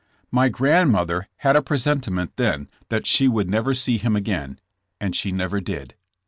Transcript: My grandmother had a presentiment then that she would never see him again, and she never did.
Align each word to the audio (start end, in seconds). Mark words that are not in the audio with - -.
My 0.31 0.49
grandmother 0.49 1.27
had 1.37 1.55
a 1.55 1.61
presentiment 1.61 2.31
then 2.37 2.69
that 2.89 3.05
she 3.05 3.27
would 3.27 3.47
never 3.51 3.75
see 3.75 3.99
him 3.99 4.15
again, 4.15 4.57
and 4.99 5.15
she 5.15 5.31
never 5.31 5.61
did. 5.61 5.93